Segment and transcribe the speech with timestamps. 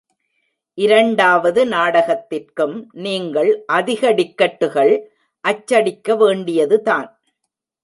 [0.77, 2.73] இரண்டாவது நாடகத்திற்கும்
[3.03, 4.93] நீங்கள் அதிக டிக்கட்டுகள்
[5.43, 7.09] அச்சடிக்க வேண்டியதுதான்.